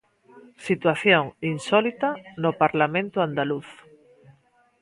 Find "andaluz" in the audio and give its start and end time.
3.21-3.67